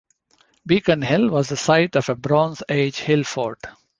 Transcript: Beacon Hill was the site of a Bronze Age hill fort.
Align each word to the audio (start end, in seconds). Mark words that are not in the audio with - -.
Beacon 0.65 1.03
Hill 1.03 1.29
was 1.29 1.49
the 1.49 1.55
site 1.55 1.95
of 1.95 2.09
a 2.09 2.15
Bronze 2.15 2.63
Age 2.67 2.95
hill 2.97 3.23
fort. 3.23 3.61